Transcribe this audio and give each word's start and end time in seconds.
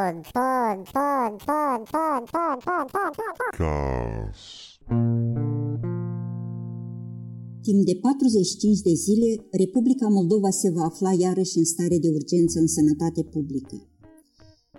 Pod, 0.00 0.20
pod, 0.36 0.78
pod, 0.96 1.34
pod, 1.48 1.80
pod, 1.92 2.22
pod, 2.34 2.58
pod, 2.66 2.86
pod, 2.92 3.34
pod. 3.38 3.52
Cast. 3.60 4.80
Timp 7.62 7.84
de 7.84 7.94
45 7.94 8.80
de 8.80 8.92
zile, 8.94 9.46
Republica 9.50 10.08
Moldova 10.08 10.50
se 10.50 10.70
va 10.70 10.84
afla 10.84 11.12
iarăși 11.12 11.58
în 11.58 11.64
stare 11.64 11.98
de 11.98 12.08
urgență 12.08 12.58
în 12.58 12.66
sănătate 12.66 13.22
publică. 13.22 13.76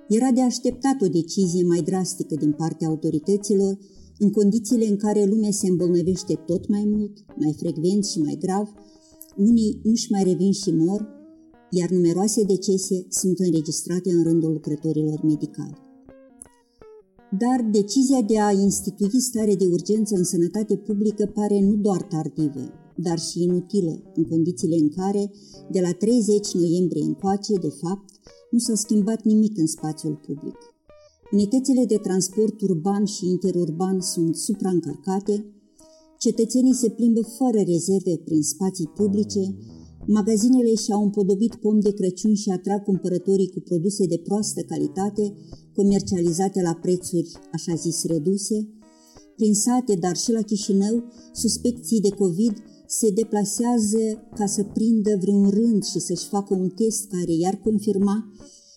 Era 0.08 0.32
de 0.32 0.42
așteptat 0.42 1.02
o 1.02 1.08
decizie 1.08 1.64
mai 1.64 1.82
drastică 1.82 2.36
din 2.36 2.52
partea 2.52 2.88
autorităților, 2.88 3.78
în 4.18 4.30
condițiile 4.32 4.88
în 4.88 4.98
care 4.98 5.26
lumea 5.26 5.52
se 5.52 5.68
îmbolnăvește 5.68 6.34
tot 6.46 6.68
mai 6.68 6.84
mult, 6.86 7.26
mai 7.36 7.56
frecvent 7.58 8.06
și 8.06 8.20
mai 8.20 8.38
grav, 8.40 8.74
unii 9.36 9.80
nu-și 9.84 10.12
mai 10.12 10.24
revin 10.24 10.52
și 10.52 10.72
mor, 10.72 11.21
iar 11.80 11.90
numeroase 11.90 12.44
decese 12.44 13.06
sunt 13.10 13.40
înregistrate 13.40 14.12
în 14.12 14.24
rândul 14.24 14.52
lucrătorilor 14.52 15.20
medicali. 15.24 15.78
Dar 17.44 17.60
decizia 17.72 18.22
de 18.22 18.40
a 18.40 18.52
institui 18.52 19.22
stare 19.22 19.56
de 19.56 19.66
urgență 19.66 20.16
în 20.16 20.24
sănătate 20.24 20.76
publică 20.76 21.26
pare 21.26 21.60
nu 21.60 21.76
doar 21.76 22.02
tardivă, 22.02 22.66
dar 22.96 23.20
și 23.20 23.44
inutilă, 23.44 24.12
în 24.16 24.24
condițiile 24.24 24.76
în 24.76 24.90
care, 24.90 25.32
de 25.72 25.80
la 25.80 25.92
30 25.92 26.54
noiembrie 26.54 27.04
încoace, 27.04 27.54
de 27.54 27.74
fapt, 27.82 28.10
nu 28.52 28.60
s-a 28.60 28.76
schimbat 28.76 29.24
nimic 29.24 29.58
în 29.58 29.68
spațiul 29.68 30.16
public. 30.28 30.58
Unitățile 31.32 31.86
de 31.86 31.96
transport 31.96 32.62
urban 32.62 33.06
și 33.06 33.26
interurban 33.26 34.02
sunt 34.02 34.36
supraîncărcate, 34.36 35.46
cetățenii 36.18 36.74
se 36.74 36.90
plimbă 36.90 37.22
fără 37.22 37.60
rezerve 37.66 38.18
prin 38.26 38.42
spații 38.42 38.88
publice, 38.88 39.56
Magazinele 40.08 40.76
și-au 40.76 41.04
împodobit 41.04 41.56
pom 41.56 41.80
de 41.80 41.94
Crăciun 41.94 42.36
și 42.36 42.50
atrag 42.50 42.84
cumpărătorii 42.84 43.50
cu 43.50 43.60
produse 43.60 44.06
de 44.06 44.18
proastă 44.18 44.62
calitate, 44.62 45.36
comercializate 45.76 46.62
la 46.62 46.74
prețuri, 46.74 47.32
așa 47.54 47.76
zis, 47.76 48.04
reduse. 48.04 48.70
Prin 49.36 49.54
sate, 49.54 49.96
dar 49.96 50.16
și 50.16 50.32
la 50.32 50.42
Chișinău, 50.42 51.04
suspecții 51.34 52.02
de 52.02 52.10
COVID 52.10 52.54
se 52.88 53.10
deplasează 53.10 54.30
ca 54.36 54.46
să 54.46 54.64
prindă 54.64 55.18
vreun 55.20 55.50
rând 55.50 55.84
și 55.84 56.00
să-și 56.00 56.28
facă 56.28 56.54
un 56.54 56.70
test 56.70 57.08
care 57.10 57.34
i-ar 57.34 57.56
confirma 57.56 58.32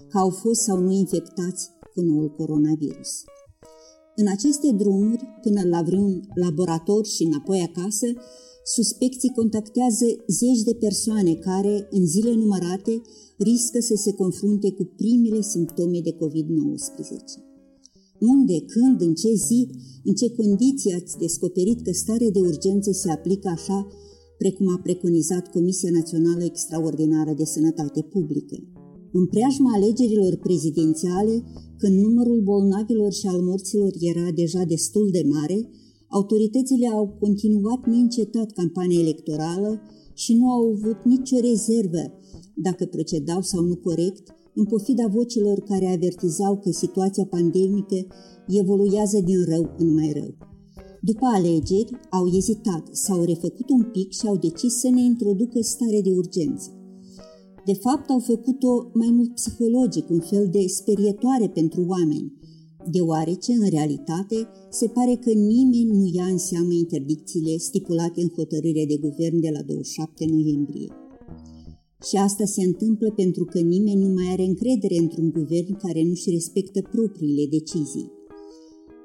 că 0.09 0.19
au 0.19 0.31
fost 0.31 0.61
sau 0.61 0.79
nu 0.79 0.91
infectați 0.91 1.71
cu 1.95 2.01
noul 2.01 2.31
coronavirus. 2.31 3.11
În 4.17 4.27
aceste 4.29 4.71
drumuri, 4.71 5.25
până 5.43 5.63
la 5.65 5.83
vreun 5.83 6.21
laborator 6.35 7.07
și 7.07 7.23
înapoi 7.23 7.61
acasă, 7.61 8.07
suspecții 8.65 9.33
contactează 9.41 10.07
zeci 10.27 10.63
de 10.63 10.75
persoane 10.75 11.35
care, 11.35 11.89
în 11.91 12.07
zile 12.07 12.35
numărate, 12.35 13.03
riscă 13.39 13.81
să 13.81 13.95
se 13.97 14.13
confrunte 14.13 14.71
cu 14.73 14.85
primele 14.97 15.43
simptome 15.43 16.01
de 16.01 16.13
COVID-19. 16.13 17.55
Unde, 18.21 18.61
când, 18.61 19.01
în 19.01 19.15
ce 19.15 19.35
zi, 19.35 19.69
în 20.05 20.15
ce 20.15 20.31
condiții 20.31 20.93
ați 20.93 21.19
descoperit 21.19 21.81
că 21.83 21.93
starea 21.93 22.31
de 22.31 22.41
urgență 22.41 22.91
se 22.93 23.11
aplică 23.11 23.49
așa 23.49 23.87
precum 24.39 24.69
a 24.69 24.81
preconizat 24.83 25.51
Comisia 25.51 25.91
Națională 25.93 26.45
Extraordinară 26.45 27.33
de 27.37 27.45
Sănătate 27.45 28.03
Publică? 28.03 28.57
În 29.13 29.27
preajma 29.27 29.71
alegerilor 29.75 30.37
prezidențiale, 30.37 31.43
când 31.79 31.99
numărul 31.99 32.41
bolnavilor 32.41 33.13
și 33.13 33.27
al 33.27 33.41
morților 33.41 33.93
era 34.01 34.31
deja 34.31 34.63
destul 34.65 35.09
de 35.13 35.23
mare, 35.29 35.69
Autoritățile 36.19 36.89
au 36.89 37.07
continuat 37.21 37.87
neîncetat 37.87 38.51
campania 38.51 39.01
electorală 39.01 39.81
și 40.15 40.35
nu 40.35 40.51
au 40.51 40.63
avut 40.73 40.99
nicio 41.05 41.39
rezervă 41.49 42.05
dacă 42.67 42.85
procedau 42.87 43.41
sau 43.41 43.63
nu 43.65 43.77
corect, 43.77 44.25
în 44.55 44.65
pofida 44.65 45.07
vocilor 45.07 45.59
care 45.61 45.87
avertizau 45.87 46.59
că 46.59 46.71
situația 46.71 47.27
pandemică 47.37 47.99
evoluează 48.47 49.19
din 49.21 49.45
rău 49.53 49.75
în 49.79 49.95
mai 49.95 50.11
rău. 50.19 50.31
După 51.01 51.27
alegeri, 51.37 51.91
au 52.11 52.27
ezitat, 52.37 52.85
s-au 52.93 53.25
refăcut 53.25 53.69
un 53.69 53.83
pic 53.93 54.13
și 54.13 54.27
au 54.27 54.37
decis 54.37 54.73
să 54.75 54.89
ne 54.89 55.03
introducă 55.03 55.59
stare 55.61 56.01
de 56.01 56.11
urgență. 56.11 56.69
De 57.65 57.75
fapt, 57.75 58.11
au 58.11 58.19
făcut-o 58.19 58.91
mai 58.93 59.11
mult 59.11 59.35
psihologic, 59.35 60.11
un 60.11 60.21
fel 60.21 60.49
de 60.51 60.63
sperietoare 60.67 61.49
pentru 61.49 61.85
oameni, 61.89 62.33
deoarece, 62.91 63.53
în 63.53 63.69
realitate, 63.69 64.49
se 64.71 64.87
pare 64.87 65.15
că 65.15 65.33
nimeni 65.33 65.91
nu 65.99 66.11
ia 66.13 66.25
în 66.25 66.39
seamă 66.39 66.73
interdicțiile 66.73 67.57
stipulate 67.57 68.21
în 68.23 68.29
hotărârea 68.29 68.87
de 68.87 68.97
guvern 68.97 69.41
de 69.41 69.51
la 69.53 69.63
27 69.63 70.25
noiembrie. 70.27 70.89
Și 72.09 72.17
asta 72.17 72.45
se 72.45 72.63
întâmplă 72.63 73.11
pentru 73.11 73.45
că 73.45 73.61
nimeni 73.61 74.03
nu 74.03 74.09
mai 74.09 74.29
are 74.31 74.45
încredere 74.45 74.97
într-un 74.99 75.31
guvern 75.31 75.77
care 75.77 76.03
nu-și 76.03 76.31
respectă 76.31 76.81
propriile 76.83 77.47
decizii. 77.51 78.13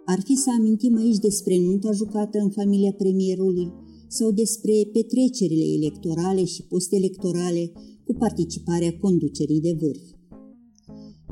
Ar 0.06 0.20
fi 0.24 0.36
să 0.36 0.50
amintim 0.58 0.96
aici 0.98 1.18
despre 1.18 1.58
nunta 1.58 1.92
jucată 1.92 2.38
în 2.40 2.50
familia 2.50 2.92
premierului 2.92 3.72
sau 4.08 4.32
despre 4.32 4.74
petrecerile 4.94 5.68
electorale 5.78 6.44
și 6.44 6.64
postelectorale 6.64 7.72
cu 8.06 8.14
participarea 8.14 8.98
conducerii 8.98 9.62
de 9.62 9.78
vârf. 9.80 10.19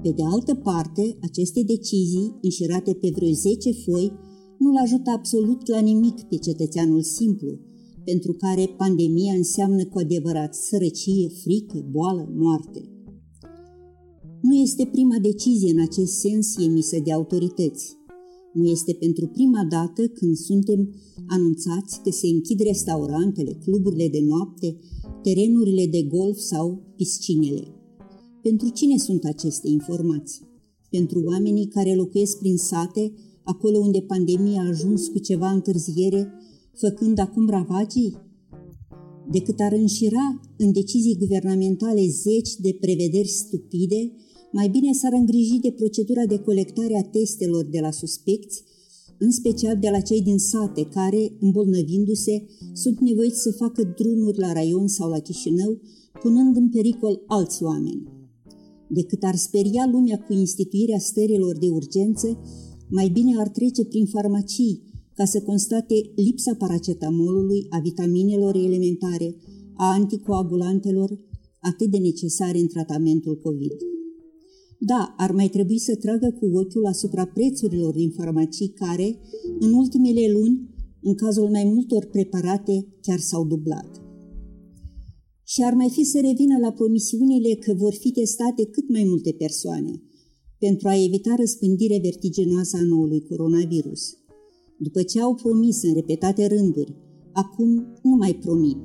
Pe 0.02 0.10
de 0.10 0.24
altă 0.24 0.56
parte, 0.56 1.18
aceste 1.22 1.64
decizii, 1.64 2.38
înșirate 2.42 2.94
pe 2.94 3.10
vreo 3.16 3.32
10 3.32 3.72
foi, 3.72 4.12
nu-l 4.58 4.76
ajută 4.84 5.10
absolut 5.10 5.68
la 5.68 5.80
nimic 5.80 6.22
pe 6.22 6.36
cetățeanul 6.36 7.02
simplu, 7.02 7.60
pentru 8.04 8.34
care 8.34 8.74
pandemia 8.78 9.34
înseamnă 9.34 9.86
cu 9.86 10.00
adevărat 10.00 10.56
sărăcie, 10.56 11.28
frică, 11.42 11.88
boală, 11.92 12.32
moarte. 12.36 12.82
Nu 14.42 14.56
este 14.56 14.90
prima 14.92 15.18
decizie 15.22 15.72
în 15.72 15.82
acest 15.82 16.14
sens 16.14 16.58
emisă 16.58 16.98
de 17.04 17.14
autorități. 17.14 17.96
Nu 18.54 18.66
este 18.66 18.94
pentru 18.94 19.28
prima 19.28 19.66
dată 19.70 20.08
când 20.08 20.36
suntem 20.36 20.96
anunțați 21.28 22.02
că 22.04 22.10
se 22.12 22.28
închid 22.28 22.60
restaurantele, 22.60 23.52
cluburile 23.64 24.08
de 24.08 24.20
noapte, 24.22 24.78
terenurile 25.24 25.86
de 25.86 26.02
golf 26.04 26.38
sau 26.38 26.82
piscinele. 26.96 27.77
Pentru 28.48 28.70
cine 28.70 28.98
sunt 28.98 29.24
aceste 29.24 29.68
informații? 29.70 30.42
Pentru 30.90 31.24
oamenii 31.26 31.68
care 31.68 31.96
locuiesc 31.96 32.38
prin 32.38 32.58
sate, 32.58 33.14
acolo 33.44 33.78
unde 33.78 34.02
pandemia 34.02 34.62
a 34.62 34.68
ajuns 34.68 35.08
cu 35.08 35.20
ceva 35.20 35.50
întârziere, 35.52 36.32
făcând 36.74 37.20
acum 37.20 37.50
ravagii? 37.50 38.18
Decât 39.32 39.60
ar 39.60 39.74
înșira 39.74 40.42
în 40.58 40.72
decizii 40.72 41.18
guvernamentale 41.18 42.08
zeci 42.08 42.56
de 42.56 42.78
prevederi 42.80 43.28
stupide, 43.28 44.12
mai 44.52 44.68
bine 44.70 44.92
s-ar 44.94 45.14
îngriji 45.14 45.60
de 45.60 45.72
procedura 45.72 46.26
de 46.26 46.38
colectare 46.40 46.98
a 46.98 47.04
testelor 47.04 47.66
de 47.66 47.80
la 47.80 47.92
suspecți, 47.92 48.64
în 49.20 49.32
special 49.32 49.78
de 49.78 49.90
la 49.90 50.00
cei 50.00 50.22
din 50.22 50.38
sate 50.38 50.84
care, 50.84 51.38
îmbolnăvindu-se, 51.40 52.46
sunt 52.74 53.00
nevoiți 53.00 53.42
să 53.42 53.52
facă 53.52 53.94
drumuri 53.98 54.40
la 54.40 54.52
raion 54.54 54.88
sau 54.88 55.10
la 55.10 55.20
Chișinău, 55.20 55.82
punând 56.22 56.56
în 56.56 56.70
pericol 56.70 57.24
alți 57.28 57.64
oameni 57.64 58.16
decât 58.90 59.24
ar 59.24 59.36
speria 59.36 59.90
lumea 59.92 60.18
cu 60.20 60.34
instituirea 60.34 61.00
stărilor 61.00 61.58
de 61.58 61.68
urgență, 61.68 62.40
mai 62.90 63.10
bine 63.10 63.40
ar 63.40 63.50
trece 63.50 63.86
prin 63.86 64.06
farmacii 64.06 64.84
ca 65.14 65.26
să 65.26 65.42
constate 65.42 65.96
lipsa 66.16 66.56
paracetamolului, 66.56 67.66
a 67.70 67.80
vitaminelor 67.80 68.56
elementare, 68.56 69.36
a 69.74 69.92
anticoagulantelor 69.94 71.20
atât 71.60 71.92
de 71.92 71.98
necesare 71.98 72.60
în 72.60 72.68
tratamentul 72.68 73.38
COVID. 73.38 73.76
Da, 74.80 75.16
ar 75.18 75.32
mai 75.32 75.50
trebui 75.50 75.80
să 75.80 75.96
tragă 75.96 76.36
cu 76.40 76.46
ochiul 76.58 76.86
asupra 76.86 77.26
prețurilor 77.26 77.94
din 77.94 78.10
farmacii 78.10 78.68
care, 78.68 79.20
în 79.60 79.74
ultimele 79.74 80.32
luni, 80.32 80.70
în 81.02 81.16
cazul 81.16 81.50
mai 81.50 81.64
multor 81.74 82.06
preparate, 82.06 82.88
chiar 83.02 83.20
s-au 83.20 83.46
dublat 83.46 84.07
și 85.52 85.62
ar 85.64 85.74
mai 85.74 85.90
fi 85.90 86.04
să 86.04 86.20
revină 86.20 86.58
la 86.66 86.72
promisiunile 86.72 87.54
că 87.54 87.74
vor 87.74 87.94
fi 87.94 88.12
testate 88.12 88.66
cât 88.66 88.90
mai 88.90 89.04
multe 89.04 89.32
persoane 89.32 90.02
pentru 90.60 90.88
a 90.88 91.04
evita 91.04 91.36
răspândirea 91.38 92.00
vertiginoasă 92.02 92.78
a 92.78 92.84
noului 92.84 93.22
coronavirus. 93.22 94.02
După 94.78 95.02
ce 95.04 95.22
au 95.22 95.36
promis 95.36 95.84
în 95.84 95.94
repetate 95.94 96.46
rânduri, 96.46 96.96
acum 97.34 97.70
nu 98.04 98.16
mai 98.16 98.34
promit, 98.36 98.82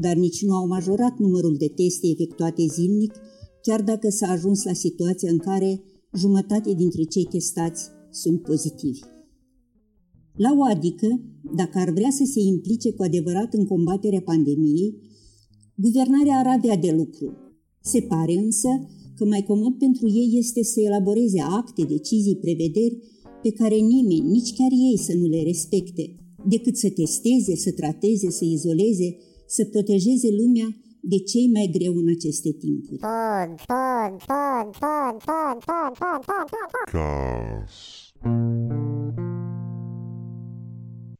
dar 0.00 0.16
nici 0.16 0.42
nu 0.42 0.54
au 0.54 0.66
majorat 0.66 1.18
numărul 1.18 1.56
de 1.56 1.68
teste 1.68 2.06
efectuate 2.08 2.66
zilnic, 2.66 3.12
chiar 3.62 3.82
dacă 3.82 4.08
s-a 4.10 4.28
ajuns 4.30 4.64
la 4.64 4.72
situația 4.72 5.30
în 5.30 5.38
care 5.38 5.82
jumătate 6.16 6.72
dintre 6.72 7.02
cei 7.02 7.24
testați 7.24 7.82
sunt 8.10 8.42
pozitivi. 8.42 9.00
La 10.36 10.50
o 10.58 10.62
adică, 10.62 11.20
dacă 11.56 11.78
ar 11.78 11.90
vrea 11.90 12.10
să 12.10 12.24
se 12.24 12.40
implice 12.40 12.92
cu 12.92 13.02
adevărat 13.02 13.54
în 13.54 13.64
combaterea 13.64 14.20
pandemiei, 14.20 15.06
Guvernarea 15.84 16.36
ar 16.42 16.46
avea 16.56 16.76
de 16.76 16.90
lucru. 16.90 17.28
Se 17.80 18.00
pare 18.00 18.32
însă 18.32 18.68
că 19.16 19.24
mai 19.24 19.42
comod 19.42 19.74
pentru 19.78 20.06
ei 20.08 20.30
este 20.38 20.62
să 20.62 20.80
elaboreze 20.80 21.40
acte, 21.40 21.82
decizii, 21.82 22.36
prevederi 22.36 22.98
pe 23.42 23.50
care 23.52 23.74
nimeni, 23.74 24.30
nici 24.36 24.54
chiar 24.54 24.72
ei 24.90 24.98
să 24.98 25.12
nu 25.14 25.26
le 25.26 25.42
respecte, 25.42 26.14
decât 26.44 26.76
să 26.76 26.90
testeze, 26.90 27.56
să 27.56 27.72
trateze, 27.72 28.30
să 28.30 28.44
izoleze, 28.44 29.16
să 29.46 29.64
protejeze 29.64 30.28
lumea 30.30 30.68
de 31.00 31.18
ce 31.18 31.38
e 31.38 31.48
mai 31.52 31.68
greu 31.76 31.94
în 32.02 32.08
aceste 32.16 32.50
timpuri? 32.52 33.00
Pod, 33.08 33.50
pod, 33.70 34.12
pod, 34.28 34.66
pod, 34.82 35.14
pod, 35.26 35.56
pod, 35.66 35.92
pod, 36.00 36.22
pod, 36.22 36.22
pod, 36.28 36.46
pod, 36.52 36.68
pod. 36.72 36.88
Cast. 36.92 38.55